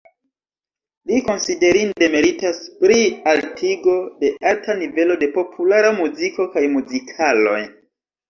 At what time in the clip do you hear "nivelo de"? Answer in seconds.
4.81-5.29